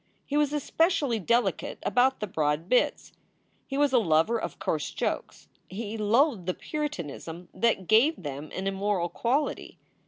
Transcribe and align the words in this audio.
He 0.25 0.35
was 0.35 0.51
especially 0.51 1.19
delicate 1.19 1.77
about 1.83 2.21
the 2.21 2.25
broad 2.25 2.67
bits. 2.67 3.11
He 3.67 3.77
was 3.77 3.93
a 3.93 3.99
lover 3.99 4.39
of 4.41 4.57
coarse 4.57 4.89
jokes; 4.89 5.47
he 5.69 5.95
loathed 5.95 6.47
the 6.47 6.55
Puritanism 6.55 7.49
that 7.53 7.85
gave 7.87 8.23
them 8.23 8.49
an 8.53 8.65
immoral 8.65 9.09
quality. 9.09 9.77